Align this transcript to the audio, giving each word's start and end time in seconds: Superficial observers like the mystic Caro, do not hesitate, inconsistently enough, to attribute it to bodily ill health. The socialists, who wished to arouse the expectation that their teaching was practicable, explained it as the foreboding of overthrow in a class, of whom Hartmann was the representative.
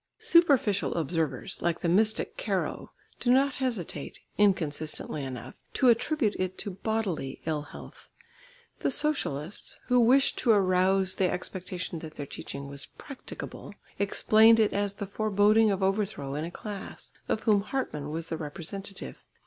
Superficial 0.17 0.95
observers 0.95 1.61
like 1.61 1.81
the 1.81 1.87
mystic 1.87 2.35
Caro, 2.35 2.91
do 3.19 3.29
not 3.31 3.53
hesitate, 3.61 4.19
inconsistently 4.35 5.23
enough, 5.23 5.53
to 5.75 5.89
attribute 5.89 6.35
it 6.39 6.57
to 6.57 6.71
bodily 6.71 7.39
ill 7.45 7.61
health. 7.61 8.09
The 8.79 8.89
socialists, 8.89 9.79
who 9.89 9.99
wished 9.99 10.39
to 10.39 10.49
arouse 10.49 11.13
the 11.13 11.29
expectation 11.29 11.99
that 11.99 12.15
their 12.15 12.25
teaching 12.25 12.67
was 12.67 12.87
practicable, 12.87 13.75
explained 13.99 14.59
it 14.59 14.73
as 14.73 14.93
the 14.93 15.05
foreboding 15.05 15.69
of 15.69 15.83
overthrow 15.83 16.33
in 16.33 16.45
a 16.45 16.49
class, 16.51 17.11
of 17.29 17.43
whom 17.43 17.61
Hartmann 17.61 18.09
was 18.09 18.25
the 18.25 18.37
representative. 18.37 19.23